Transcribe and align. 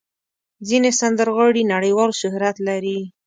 ځینې 0.67 0.89
سندرغاړي 0.99 1.63
نړیوال 1.73 2.11
شهرت 2.21 2.55
لري. 2.67 2.99